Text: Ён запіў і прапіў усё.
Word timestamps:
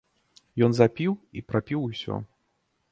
Ён 0.67 0.71
запіў 0.79 1.11
і 1.41 1.45
прапіў 1.53 1.87
усё. 1.91 2.21